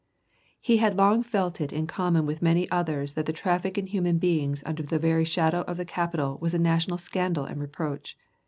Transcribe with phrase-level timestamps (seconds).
[0.59, 4.63] He had long felt in common with many others that the traffic in human beings
[4.65, 8.17] under the very shadow of the Capitol was a national scandal and reproach.